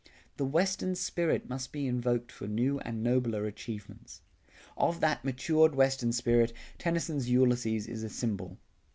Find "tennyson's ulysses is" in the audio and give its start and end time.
6.79-8.01